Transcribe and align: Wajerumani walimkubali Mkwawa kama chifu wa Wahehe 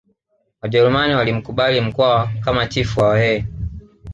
Wajerumani 0.61 1.15
walimkubali 1.15 1.81
Mkwawa 1.81 2.29
kama 2.45 2.67
chifu 2.67 2.99
wa 2.99 3.07
Wahehe 3.07 3.45